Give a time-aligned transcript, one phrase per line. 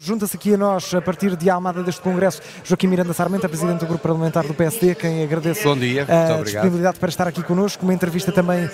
[0.00, 3.86] Junta-se aqui a nós, a partir de Almada deste Congresso, Joaquim Miranda Sarmenta, Presidente do
[3.86, 7.94] Grupo Parlamentar do PSD, quem agradeço Bom dia, a disponibilidade para estar aqui connosco, uma
[7.94, 8.70] entrevista também uh,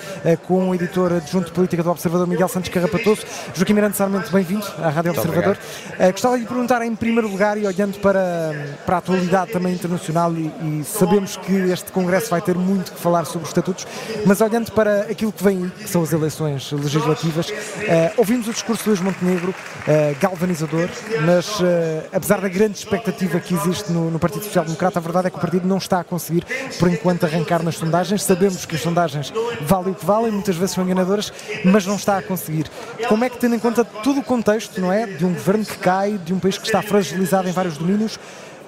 [0.47, 3.21] com o editor adjunto de política do Observador, Miguel Santos Carrapatoso.
[3.53, 5.57] Joaquim Miranda Sarmento, bem-vindo à Rádio Muito Observador.
[5.93, 9.75] Uh, gostava de lhe perguntar, em primeiro lugar, e olhando para, para a atualidade também
[9.75, 13.85] internacional, e, e, sabemos que este Congresso vai ter muito que falar sobre os estatutos,
[14.25, 17.53] mas olhando para aquilo que vem que são as eleições legislativas, uh,
[18.17, 19.53] ouvimos o discurso de Luís Montenegro,
[20.19, 20.89] galvanizador,
[21.25, 21.63] mas uh,
[22.11, 25.37] apesar da grande expectativa que existe no, no, Partido Social Democrata, a verdade é que
[25.37, 26.45] o partido não está a conseguir,
[26.79, 28.23] por enquanto, arrancar nas sondagens.
[28.23, 31.31] Sabemos que as sondagens valem o que valem, muitas vezes são enganadoras,
[31.65, 32.69] mas não está a conseguir.
[33.07, 35.05] Como é que, tendo em conta todo o contexto, não é?
[35.05, 38.19] De um governo que cai, de um país que está fragilizado em vários domínios,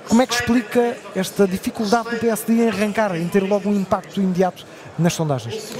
[0.08, 4.20] como é que explica esta dificuldade do PSD em arrancar, em ter logo um impacto
[4.20, 4.66] imediato
[4.98, 5.74] nas sondagens?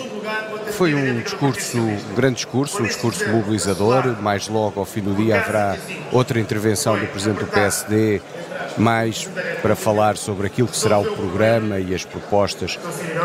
[0.72, 4.22] Foi um discurso, um grande discurso, um discurso mobilizador.
[4.22, 5.78] Mais logo, ao fim do dia, haverá
[6.12, 8.22] outra intervenção do Presidente do PSD,
[8.78, 9.30] mais
[9.62, 12.80] para falar sobre aquilo que será o programa e as propostas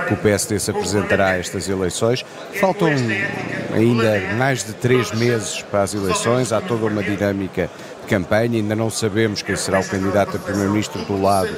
[0.06, 2.24] que o PSD se apresentará a estas eleições.
[2.60, 2.90] Faltam
[3.72, 7.70] ainda mais de três meses para as eleições, há toda uma dinâmica
[8.02, 11.50] de campanha, ainda não sabemos quem será o candidato a Primeiro-Ministro do lado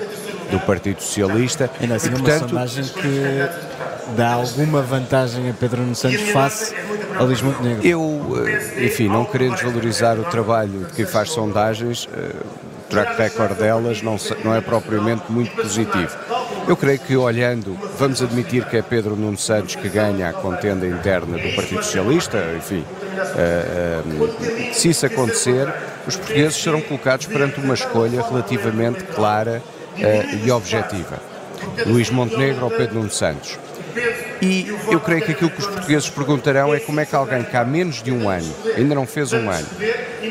[0.51, 1.71] do Partido Socialista.
[1.81, 3.70] Ainda assim, e, portanto, uma sondagem que
[4.17, 6.75] dá alguma vantagem a Pedro Nuno Santos face
[7.19, 7.87] a Luís Montenegro?
[7.87, 13.21] Eu, eh, enfim, não querendo desvalorizar o trabalho de quem faz sondagens, eh, o track
[13.21, 16.17] record delas não, não é propriamente muito positivo.
[16.67, 20.87] Eu creio que olhando, vamos admitir que é Pedro Nuno Santos que ganha a contenda
[20.87, 25.73] interna do Partido Socialista, enfim, uh, se isso acontecer,
[26.07, 29.63] os portugueses serão colocados perante uma escolha relativamente clara
[30.45, 31.30] e objetiva.
[31.87, 33.59] Luís Montenegro ou Pedro Nuno Santos.
[34.41, 37.57] E eu creio que aquilo que os portugueses perguntarão é como é que alguém que
[37.57, 39.67] há menos de um ano, ainda não fez um ano,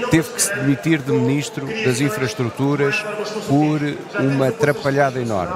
[0.09, 3.03] teve que se demitir de ministro das infraestruturas
[3.47, 3.79] por
[4.19, 5.53] uma atrapalhada enorme.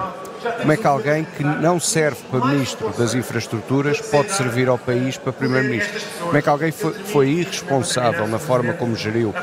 [0.59, 5.17] Como é que alguém que não serve para Ministro das Infraestruturas pode servir ao país
[5.17, 6.01] para Primeiro-Ministro?
[6.19, 9.33] Como é que alguém foi, foi, irresponsável na forma como geriu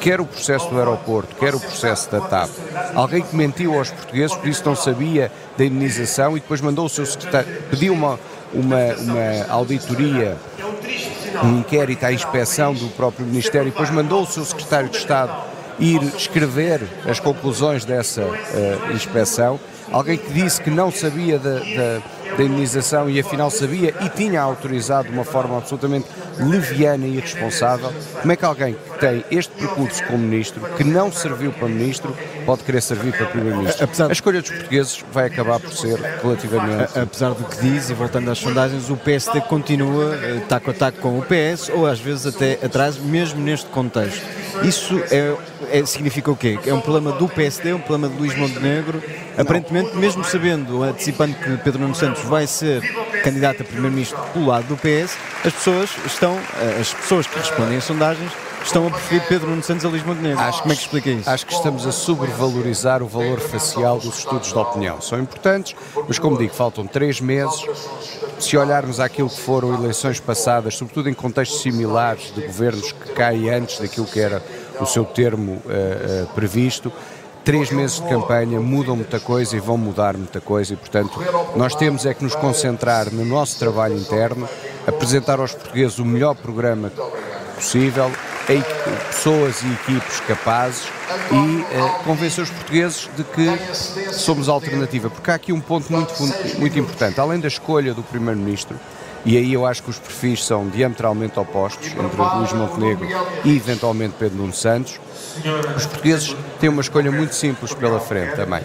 [0.00, 2.50] quer o processo do aeroporto, quer o processo da TAP?
[2.94, 6.88] Alguém que mentiu aos portugueses, por isso não sabia da indenização e depois mandou o
[6.88, 8.18] seu secretário, pediu uma,
[8.52, 10.36] uma, uma auditoria
[11.42, 15.32] um inquérito à inspeção do próprio Ministério e depois mandou o seu secretário de Estado
[15.78, 19.58] ir escrever as conclusões dessa uh, inspeção
[19.92, 24.40] alguém que disse que não sabia da, da, da, indenização e afinal sabia e tinha
[24.40, 26.06] autorizado de uma forma absolutamente
[26.38, 31.52] leviana e irresponsável, como é que alguém tem este percurso como ministro, que não serviu
[31.52, 33.88] para ministro, pode querer servir para primeiro-ministro?
[34.08, 36.98] A escolha dos portugueses vai acabar por ser relativamente...
[36.98, 40.98] Apesar do que diz, e voltando às sondagens, o PSD continua eh, taco a taco
[40.98, 44.22] com o PS, ou às vezes até atrás, mesmo neste contexto.
[44.62, 45.34] Isso é,
[45.70, 46.58] é, significa o quê?
[46.66, 49.02] É um problema do PSD, é um problema de Luís Montenegro.
[49.38, 52.82] Aparentemente, mesmo sabendo, antecipando que Pedro Nuno Santos vai ser
[53.22, 57.78] candidato a primeiro-ministro pelo lado do PS, as pessoas estão, eh, as pessoas que respondem
[57.78, 58.30] às sondagens,
[58.62, 60.40] estão a preferir Pedro Nuno Santos a Luís Montenegro.
[60.40, 61.28] Acho, Como é que explica isso?
[61.28, 65.00] Acho que estamos a sobrevalorizar o valor facial dos estudos de opinião.
[65.00, 65.74] São importantes,
[66.06, 67.64] mas como digo, faltam três meses.
[68.38, 73.50] Se olharmos àquilo que foram eleições passadas, sobretudo em contextos similares de governos que caem
[73.50, 74.42] antes daquilo que era
[74.80, 76.90] o seu termo uh, uh, previsto,
[77.44, 81.20] três meses de campanha mudam muita coisa e vão mudar muita coisa e, portanto,
[81.56, 84.48] nós temos é que nos concentrar no nosso trabalho interno,
[84.86, 86.90] apresentar aos portugueses o melhor programa
[87.56, 88.10] possível,
[89.08, 90.88] pessoas e equipes capazes
[91.30, 95.08] e uh, convencer os portugueses de que somos alternativa.
[95.10, 96.14] Porque há aqui um ponto muito,
[96.58, 97.20] muito importante.
[97.20, 98.78] Além da escolha do Primeiro-Ministro,
[99.24, 103.06] e aí eu acho que os perfis são diametralmente opostos entre Luís Montenegro
[103.44, 104.98] e eventualmente Pedro Nuno Santos,
[105.76, 108.62] os portugueses têm uma escolha muito simples pela frente também.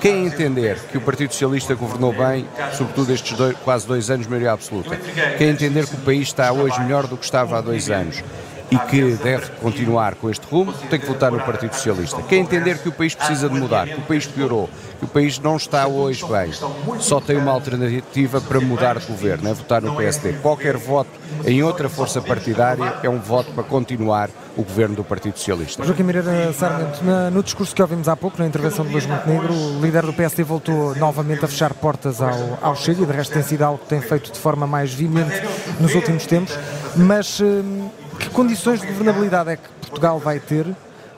[0.00, 4.52] Quem entender que o Partido Socialista governou bem, sobretudo estes dois, quase dois anos, maioria
[4.52, 4.96] absoluta,
[5.36, 8.22] quem entender que o país está hoje melhor do que estava há dois anos,
[8.70, 12.22] e que deve continuar com este rumo, tem que votar no Partido Socialista.
[12.22, 15.38] Quem entender que o país precisa de mudar, que o país piorou, que o país
[15.38, 16.52] não está hoje bem,
[16.98, 20.34] só tem uma alternativa para mudar de governo, é votar no PSD.
[20.34, 21.10] Qualquer voto
[21.46, 25.84] em outra força partidária é um voto para continuar o governo do Partido Socialista.
[25.84, 27.00] Joaquim Mireira Sarmento,
[27.32, 30.42] no discurso que ouvimos há pouco, na intervenção de Luís Montenegro, o líder do PSD
[30.42, 33.86] voltou novamente a fechar portas ao, ao Chega e de resto tem sido algo que
[33.86, 35.42] tem feito de forma mais vimente
[35.80, 36.58] nos últimos tempos,
[36.96, 37.88] mas hum,
[38.28, 40.66] que condições de governabilidade é que Portugal vai ter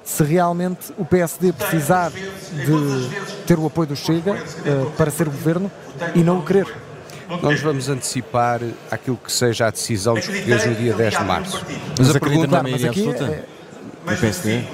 [0.05, 5.71] se realmente o PSD precisar de ter o apoio do Chega uh, para ser governo
[6.15, 6.67] e não o querer?
[7.43, 8.61] Nós vamos antecipar
[8.91, 11.65] aquilo que seja a decisão dos portugueses no dia 10 de março.
[11.65, 13.45] Mas, mas a pergunta, mas aqui, é,
[14.07, 14.65] PSD?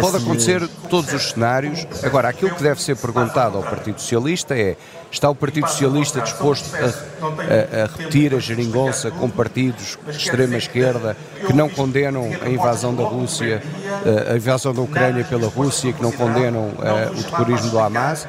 [0.00, 1.86] Pode acontecer todos os cenários.
[2.02, 4.76] Agora, aquilo que deve ser perguntado ao Partido Socialista é:
[5.10, 10.56] está o Partido Socialista disposto a, a, a repetir a geringonça com partidos de extrema
[10.56, 11.16] esquerda
[11.46, 13.62] que não condenam a invasão da Rússia,
[14.04, 18.26] eh, a invasão da Ucrânia pela Rússia, que não condenam uh, o terrorismo do Hamas?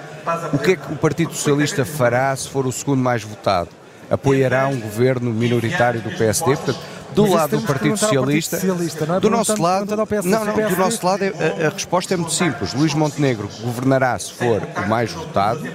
[0.52, 3.70] O que é que o Partido Socialista fará se for o segundo mais votado?
[4.10, 6.56] Apoiará um governo minoritário do PSD?
[6.56, 6.80] Portanto,
[7.14, 9.20] do Mas lado do Partido Socialista, Socialista é?
[9.20, 12.74] do nosso lado, não, não, do nosso lado é, a, a, resposta é muito simples.
[12.74, 15.68] Luís Montenegro governará se for o mais votado,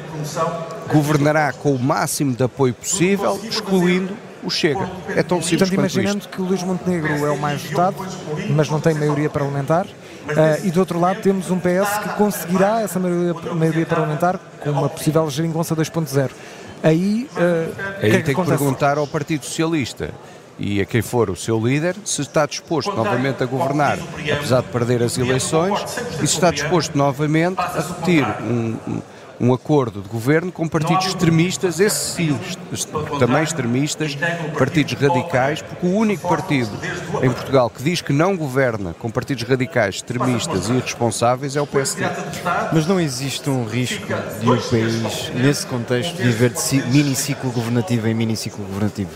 [0.93, 4.91] governará com o máximo de apoio possível, excluindo o Chega.
[5.17, 6.29] É tão simples Portanto, imaginando isto.
[6.29, 7.97] que o Luís Montenegro é o mais votado,
[8.51, 9.87] mas não tem maioria parlamentar,
[10.23, 14.71] Uh, e do outro lado temos um PS que conseguirá essa maioria, maioria parlamentar com
[14.71, 16.31] uma possível geringonça 2.0.
[16.83, 20.11] Aí, uh, Aí que é tem que, que perguntar ao Partido Socialista
[20.59, 23.99] e a quem for o seu líder, se está disposto novamente a governar,
[24.33, 25.81] apesar de perder as eleições,
[26.15, 29.03] e se está disposto novamente a repetir um, um
[29.43, 32.39] um acordo de governo com partidos extremistas, esses sim,
[33.19, 34.17] também extremistas,
[34.57, 36.71] partidos radicais, porque o único partido
[37.21, 41.67] em Portugal que diz que não governa com partidos radicais, extremistas e irresponsáveis é o
[41.67, 42.05] PSD.
[42.73, 47.51] Mas não existe um risco de o um país, nesse contexto, viver de mini ciclo
[47.51, 49.11] governativo em mini ciclo governativo?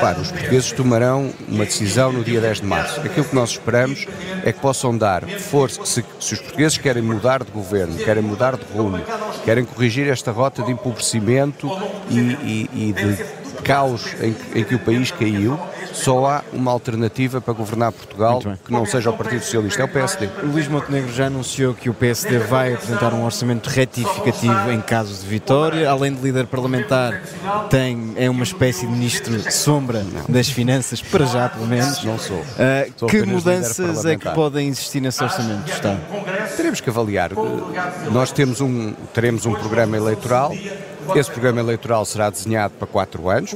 [0.00, 3.00] Claro, os portugueses tomarão uma decisão no dia 10 de março.
[3.00, 4.06] Aquilo que nós esperamos
[4.42, 8.56] é que possam dar força, se, se os portugueses querem mudar de governo, querem mudar
[8.56, 8.98] de rumo,
[9.44, 11.68] querem corrigir esta rota de empobrecimento
[12.10, 13.38] e, e, e de
[13.68, 15.60] caos em, em que o país caiu,
[15.92, 19.88] só há uma alternativa para governar Portugal que não seja o Partido Socialista, é o
[19.88, 20.26] PSD.
[20.42, 25.20] O Luís Montenegro já anunciou que o PSD vai apresentar um orçamento retificativo em caso
[25.20, 25.90] de vitória.
[25.90, 27.20] Além de líder parlamentar,
[27.68, 30.24] tem, é uma espécie de ministro sombra não.
[30.26, 32.02] das finanças, para já pelo menos.
[32.04, 32.38] Não sou.
[32.38, 36.00] Uh, sou que mudanças é que podem existir nesse orçamento do Estado?
[36.56, 37.32] Teremos que avaliar.
[38.10, 40.52] Nós temos um, teremos um programa eleitoral
[41.16, 43.54] esse programa eleitoral será desenhado para quatro anos,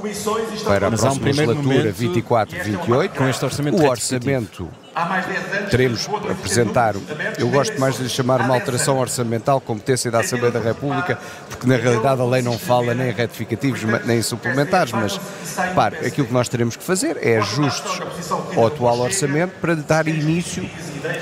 [0.64, 3.08] para a Mas próxima um legislatura 24-28.
[3.16, 4.68] Com este orçamento O orçamento
[5.70, 6.94] teremos apresentar,
[7.38, 11.18] eu gosto mais de chamar uma alteração orçamental, competência da Assembleia da República,
[11.48, 15.20] porque na realidade a lei não fala nem em retificativos nem em suplementares, mas
[15.56, 18.00] repare, aquilo que nós teremos que fazer é ajustes
[18.56, 20.68] ao atual orçamento para dar início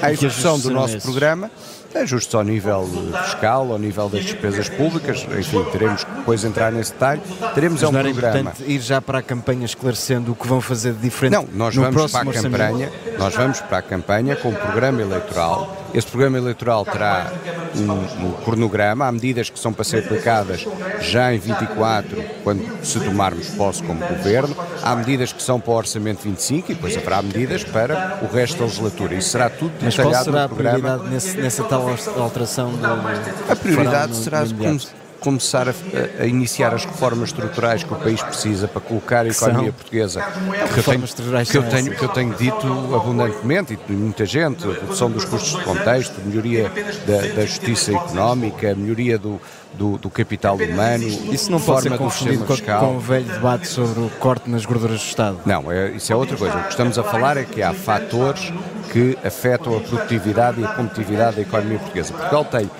[0.02, 1.50] à execução do nosso programa
[1.94, 2.88] ajustes ao nível
[3.24, 7.20] fiscal, ao nível das despesas públicas, enfim, teremos que depois entrar nesse detalhe.
[7.54, 8.52] Teremos Mas é um programa.
[8.66, 11.32] ir já para a campanha esclarecendo o que vão fazer de diferente.
[11.32, 15.76] Não, nós vamos para a campanha, nós vamos para a campanha com um programa eleitoral.
[15.92, 17.32] Esse programa eleitoral terá
[17.74, 20.66] um, um cronograma, há medidas que são para ser aplicadas
[21.00, 25.76] já em 24, quando se tomarmos posse como governo, há medidas que são para o
[25.76, 29.14] orçamento 25 e depois haverá medidas para o resto da legislatura.
[29.14, 30.76] Isso será tudo detalhado Mas qual será no programa.
[30.76, 34.80] a prioridade nesse, nessa tal alteração do, A prioridade será como,
[35.20, 35.74] começar a,
[36.20, 40.22] a, iniciar as reformas estruturais que o país precisa para colocar a economia portuguesa.
[40.22, 41.02] Que, eu tenho,
[41.44, 45.58] que, eu tenho, que eu tenho dito abundantemente, e muita gente, a redução dos custos
[45.58, 46.70] de contexto, melhoria
[47.06, 49.40] da, da justiça económica, melhoria do,
[49.74, 51.06] do, do, capital humano.
[51.06, 55.00] Isso não pode ser confundido com, com, o velho debate sobre o corte nas gorduras
[55.00, 55.38] do Estado.
[55.44, 56.56] Não, é, isso é outra coisa.
[56.56, 58.52] O que estamos a falar é que há fatores
[58.92, 62.12] que afetam a produtividade e a competitividade da economia portuguesa.
[62.12, 62.70] Portugal tem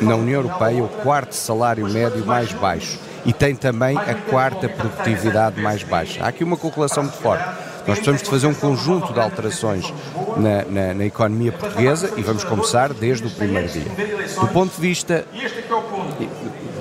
[0.00, 5.60] na União Europeia o quarto salário médio mais baixo e tem também a quarta produtividade
[5.60, 6.22] mais baixa.
[6.24, 7.44] Há aqui uma correlação muito forte.
[7.86, 9.92] Nós precisamos de fazer um conjunto de alterações
[10.36, 13.90] na, na, na, economia portuguesa e vamos começar desde o primeiro dia.
[14.38, 15.24] Do ponto de vista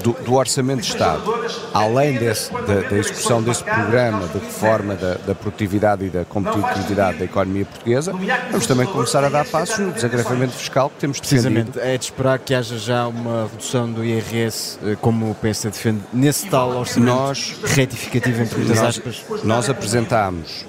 [0.07, 1.21] do, do Orçamento de Estado,
[1.73, 7.17] além desse, da, da, execução desse programa de reforma da, da, produtividade e da competitividade
[7.19, 8.13] da economia portuguesa,
[8.51, 11.51] vamos também começar a dar passos no desagravamento fiscal que temos defendido.
[11.51, 15.65] Precisamente, é de esperar que haja já uma redução do IRS, eh, como o PS
[15.65, 19.25] defende, nesse tal orçamento nós, retificativo, entre muitas aspas.
[19.43, 20.65] Nós apresentámos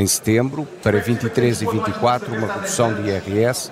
[0.00, 3.70] em setembro, para 23 e 24, uma redução do IRS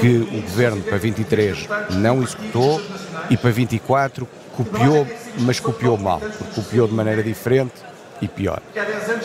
[0.00, 2.82] que o governo para 23 não executou
[3.30, 5.06] e para 24 copiou,
[5.38, 6.20] mas copiou mal,
[6.54, 7.74] copiou de maneira diferente
[8.20, 8.60] e pior.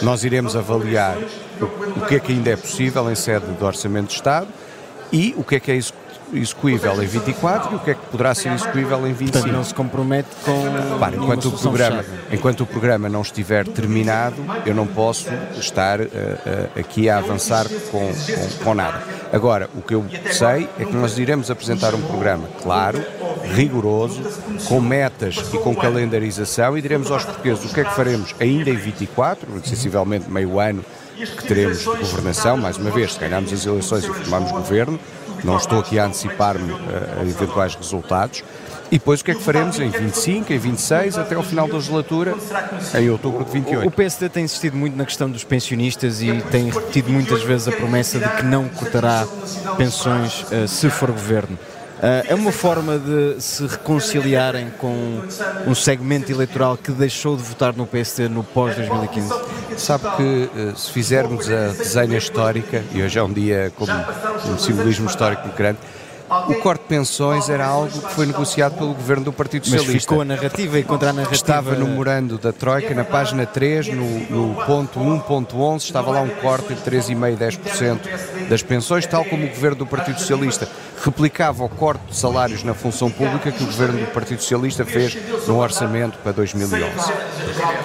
[0.01, 1.17] Nós iremos avaliar
[1.97, 4.47] o, que é que ainda é possível em sede do Orçamento de Estado
[5.11, 5.75] e o que é que é
[6.33, 9.31] execuível em 24 e o que é que poderá ser execuível em 25.
[9.31, 11.23] Portanto, não se compromete com.
[11.23, 16.79] Enquanto, o programa, enquanto o programa não estiver terminado, eu não posso estar uh, uh,
[16.79, 19.03] aqui a avançar com, com, com nada.
[19.31, 23.03] Agora, o que eu sei é que nós iremos apresentar um programa claro,
[23.53, 24.21] rigoroso,
[24.67, 28.69] com metas e com calendarização e diremos aos portugueses o que é que faremos ainda
[28.69, 30.83] em 24, sensivelmente meio ano
[31.25, 34.99] que teremos de governação, mais uma vez, se ganharmos as eleições e formarmos governo,
[35.43, 36.71] não estou aqui a antecipar-me
[37.19, 38.43] a eventuais resultados,
[38.91, 41.75] e depois o que é que faremos em 25, em 26, até ao final da
[41.75, 42.35] legislatura,
[42.95, 43.87] em outubro de 28?
[43.87, 47.71] O PSD tem insistido muito na questão dos pensionistas e tem repetido muitas vezes a
[47.71, 49.27] promessa de que não cortará
[49.77, 51.57] pensões uh, se for governo.
[51.99, 55.21] Uh, é uma forma de se reconciliarem com
[55.67, 59.29] um segmento eleitoral que deixou de votar no PSD no pós-2015?
[59.79, 64.57] Sabe que uh, se fizermos a desenha histórica, e hoje é um dia como um
[64.57, 65.79] simbolismo histórico muito grande,
[66.47, 69.93] o corte de pensões era algo que foi negociado pelo governo do Partido Socialista.
[69.93, 71.35] Mas ficou a narrativa e contra a narrativa.
[71.35, 76.29] Estava no memorando da Troika, na página 3, no, no ponto 1.11, estava lá um
[76.29, 80.67] corte de 3,5-10% das pensões, tal como o governo do Partido Socialista
[81.03, 85.17] replicava o corte de salários na função pública que o governo do Partido Socialista fez
[85.47, 86.83] no orçamento para 2011.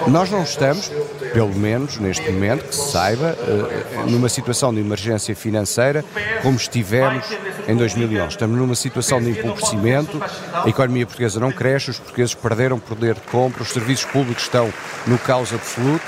[0.07, 0.91] Nós não estamos,
[1.35, 6.05] pelo menos neste momento, que se saiba, eh, numa situação de emergência financeira
[6.41, 7.25] como estivemos
[7.67, 8.29] em 2011.
[8.29, 10.17] Estamos numa situação de empobrecimento,
[10.53, 14.73] a economia portuguesa não cresce, os portugueses perderam poder de compra, os serviços públicos estão
[15.05, 16.05] no caos absoluto,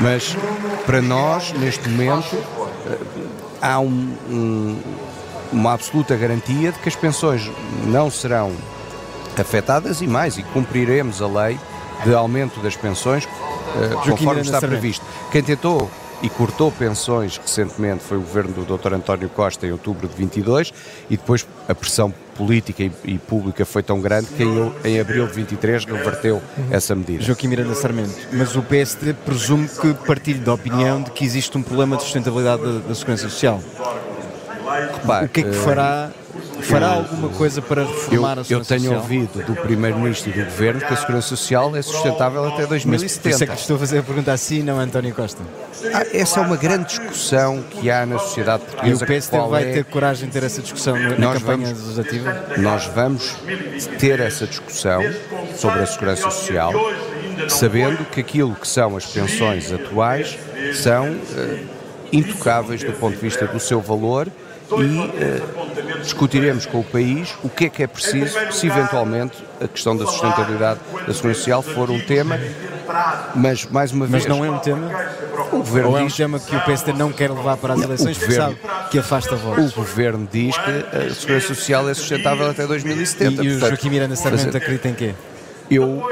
[0.00, 0.36] mas
[0.84, 2.98] para nós, neste momento, eh,
[3.62, 4.80] há um, um
[5.50, 7.50] uma absoluta garantia de que as pensões
[7.86, 8.52] não serão
[9.40, 11.58] afetadas e mais, e cumpriremos a lei
[12.04, 13.26] de aumento das pensões
[13.76, 15.04] uh, conforme está previsto.
[15.30, 15.90] Quem tentou
[16.22, 18.94] e cortou pensões recentemente foi o governo do Dr.
[18.94, 20.72] António Costa em outubro de 22
[21.08, 25.26] e depois a pressão política e, e pública foi tão grande que em, em abril
[25.26, 26.66] de 23 reverteu uhum.
[26.70, 27.22] essa medida.
[27.22, 31.62] Joaquim Miranda Sarmento, mas o PSD presume que partilhe da opinião de que existe um
[31.62, 33.60] problema de sustentabilidade da, da segurança social.
[35.00, 36.10] Repare, o que é que fará?
[36.62, 39.00] Fará alguma coisa para reformar eu, a Segurança Eu tenho Social?
[39.00, 43.28] ouvido do Primeiro-Ministro e do Governo que a Segurança Social é sustentável até 2070.
[43.28, 45.42] Mas é que estou a fazer a pergunta assim, não António Costa.
[45.94, 49.02] Ah, essa é uma grande discussão que há na sociedade portuguesa.
[49.02, 49.72] E o PSD vai é...
[49.72, 52.44] ter coragem de ter essa discussão na nós campanha vamos, legislativa?
[52.58, 53.36] Nós vamos
[53.98, 55.02] ter essa discussão
[55.56, 56.72] sobre a Segurança Social,
[57.48, 60.38] sabendo que aquilo que são as pensões atuais
[60.74, 61.68] são uh,
[62.12, 64.28] intocáveis do ponto de vista do seu valor
[64.76, 69.66] e uh, discutiremos com o país o que é que é preciso se eventualmente a
[69.66, 72.38] questão da sustentabilidade da segurança social for um tema,
[73.34, 74.26] mas mais uma vez...
[74.26, 74.90] Mas não é um tema?
[75.52, 77.80] O governo Ou é um diz, tema que o PSD não quer levar para as
[77.80, 79.72] eleições governo, sabe que afasta votos?
[79.72, 83.42] O governo diz que a segurança social é sustentável até 2070.
[83.42, 85.14] E, e o Joaquim Miranda Sarmento acredita em quê?
[85.70, 86.02] Eu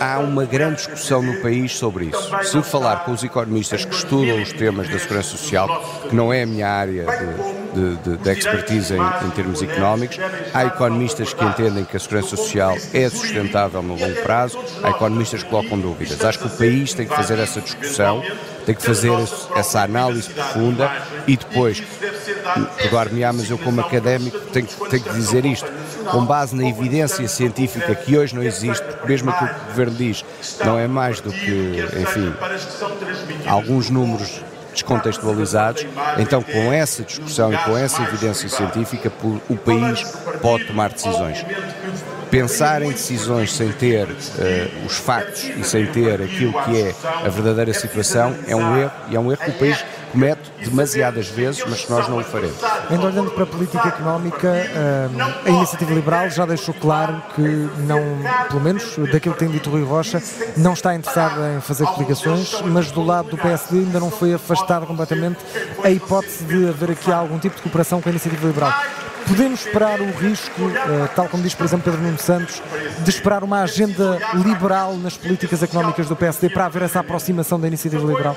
[0.00, 2.30] há uma grande discussão no país sobre isso.
[2.42, 6.42] Se falar com os economistas que estudam os temas da segurança social, que não é
[6.42, 10.18] a minha área de, de, de expertise em, em, termos económicos,
[10.52, 15.42] há economistas que entendem que a segurança social é sustentável no longo prazo, há economistas
[15.42, 16.24] que colocam dúvidas.
[16.24, 18.22] Acho que o país tem que fazer essa discussão,
[18.64, 19.10] tem que fazer
[19.54, 20.90] essa análise profunda
[21.26, 21.82] e depois,
[22.78, 25.70] perdoar-me-á, mas eu como académico tenho, tenho que dizer isto,
[26.10, 29.94] com base na evidência científica que hoje não existe, porque mesmo aquilo que o Governo
[29.94, 30.24] diz
[30.64, 32.34] não é mais do que, enfim,
[33.46, 34.42] alguns números
[34.74, 35.86] descontextualizados,
[36.18, 39.10] então com essa discussão e com essa evidência científica
[39.48, 40.02] o país
[40.42, 41.44] pode tomar decisões.
[42.30, 47.28] Pensar em decisões sem ter uh, os factos e sem ter aquilo que é a
[47.28, 49.84] verdadeira situação é um erro e é um erro que o país
[50.14, 52.56] comete demasiadas vezes, mas que nós não o faremos.
[52.88, 54.48] Ainda olhando para a política económica,
[55.44, 58.00] a Iniciativa Liberal já deixou claro que não,
[58.48, 60.22] pelo menos daquilo que tem dito Rui Rocha,
[60.56, 64.86] não está interessada em fazer coligações, mas do lado do PSD ainda não foi afastada
[64.86, 65.38] completamente
[65.82, 68.72] a hipótese de haver aqui algum tipo de cooperação com a Iniciativa Liberal.
[69.26, 70.60] Podemos esperar o risco,
[71.16, 72.62] tal como diz, por exemplo, Pedro Nuno Santos,
[73.00, 77.66] de esperar uma agenda liberal nas políticas económicas do PSD para haver essa aproximação da
[77.66, 78.36] Iniciativa Liberal?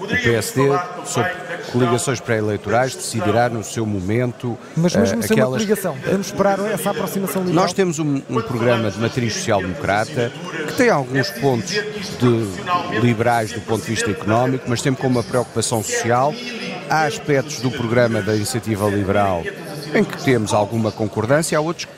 [0.00, 0.62] O PSD,
[1.04, 1.28] sob
[1.72, 4.58] coligações pré-eleitorais, decidirá no seu momento.
[4.76, 5.48] Mas mesmo uh, sem aquelas...
[5.50, 7.64] uma coligação, podemos esperar essa aproximação liberal?
[7.64, 10.32] Nós temos um, um programa de matriz social-democrata
[10.68, 15.24] que tem alguns pontos de liberais do ponto de vista económico, mas tem como uma
[15.24, 16.34] preocupação social.
[16.88, 19.44] Há aspectos do programa da iniciativa liberal
[19.94, 21.88] em que temos alguma concordância, há outros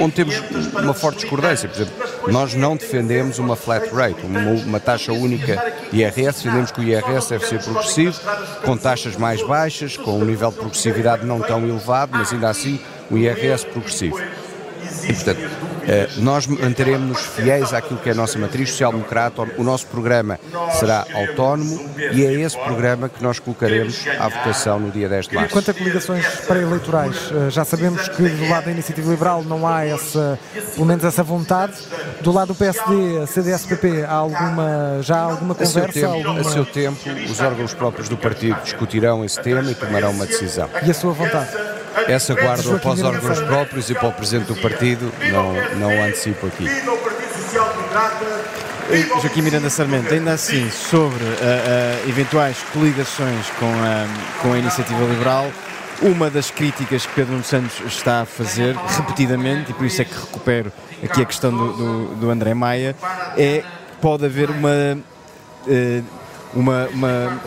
[0.00, 0.36] onde temos
[0.72, 1.68] uma forte discordância.
[1.68, 1.94] Por exemplo,
[2.28, 7.30] nós não defendemos uma flat rate, uma, uma taxa única IRS, defendemos que o IRS
[7.30, 8.20] deve ser progressivo,
[8.64, 12.80] com taxas mais baixas, com um nível de progressividade não tão elevado, mas ainda assim
[13.10, 14.18] o IRS progressivo.
[15.04, 15.40] E, portanto,
[15.88, 20.38] eh, nós manteremos-nos fiéis àquilo que é a nossa matriz social-democrata, o nosso programa
[20.78, 25.34] será autónomo e é esse programa que nós colocaremos à votação no dia 10 de
[25.34, 25.50] março.
[25.50, 29.86] Quanto a coligações pré-eleitorais, eh, já sabemos que do lado da Iniciativa Liberal não há
[29.86, 30.38] essa,
[30.74, 31.72] pelo menos essa vontade.
[32.20, 35.80] Do lado do PSD, CDS-PP, há alguma, já há alguma conversa?
[35.80, 36.40] A seu, tempo, alguma...
[36.40, 36.98] a seu tempo,
[37.30, 40.68] os órgãos próprios do partido discutirão esse tema e tomarão uma decisão.
[40.82, 41.48] E a sua vontade?
[42.06, 46.46] Essa guarda para os órgãos próprios e para o Presidente do Partido, não, não antecipo
[46.46, 46.66] aqui.
[49.20, 54.06] Joaquim Miranda Sarmento, ainda assim, sobre uh, uh, eventuais coligações com a,
[54.40, 55.50] com a Iniciativa Liberal,
[56.00, 60.14] uma das críticas que Pedro Santos está a fazer repetidamente, e por isso é que
[60.14, 62.96] recupero aqui a questão do, do, do André Maia,
[63.36, 64.98] é que pode haver uma
[65.66, 66.04] uh,
[66.54, 67.40] uma, uma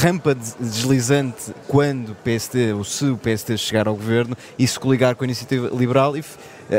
[0.00, 5.14] rampa deslizante quando o PSD, ou se o PSD chegar ao governo e se coligar
[5.14, 6.24] com a iniciativa liberal e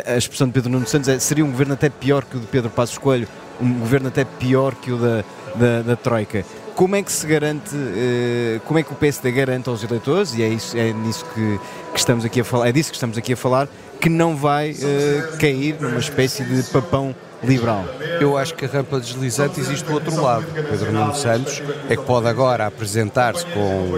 [0.06, 2.48] a expressão de Pedro Nuno Santos é, seria um governo até pior que o de
[2.48, 3.28] Pedro Passos Coelho,
[3.60, 5.24] um governo até pior que o da,
[5.56, 6.46] da, da Troika.
[6.76, 10.44] Como é que se garante, eh, como é que o PSD garante aos eleitores, e
[10.44, 11.60] é, isso, é nisso que,
[11.94, 13.68] que estamos aqui a falar, é disso que estamos aqui a falar,
[14.00, 17.86] que não vai uh, cair numa espécie de papão liberal.
[18.20, 20.46] Eu acho que a rampa deslizante existe do outro lado.
[20.54, 23.92] Pedro Nuno Santos é que pode agora apresentar-se com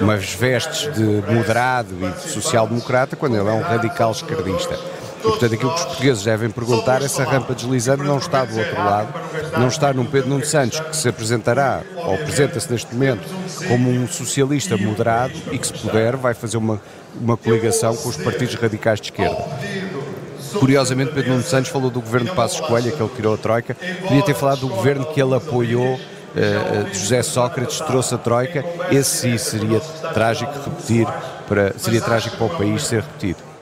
[0.00, 1.02] umas vestes de
[1.32, 4.78] moderado e de social-democrata quando ele é um radical esquerdista.
[5.26, 8.44] E, portanto, aquilo que os portugueses devem perguntar é se a rampa deslizante não está
[8.44, 9.12] do outro lado,
[9.58, 13.26] não está num Pedro Nuno Santos que se apresentará, ou apresenta-se neste momento,
[13.66, 16.80] como um socialista moderado e que, se puder, vai fazer uma,
[17.20, 19.44] uma coligação com os partidos radicais de esquerda.
[20.58, 23.74] Curiosamente, Pedro Nuno Santos falou do governo de Passos Coelho, que ele tirou a Troika,
[23.74, 29.16] podia ter falado do governo que ele apoiou uh, José Sócrates trouxe a Troika, esse
[29.16, 29.80] sim seria
[30.14, 31.06] trágico repetir,
[31.48, 33.55] para, seria trágico para o país ser repetido.